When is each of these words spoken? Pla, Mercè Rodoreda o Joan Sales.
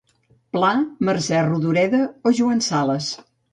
Pla, 0.55 0.71
Mercè 1.09 1.43
Rodoreda 1.51 2.01
o 2.31 2.35
Joan 2.41 2.67
Sales. 2.71 3.15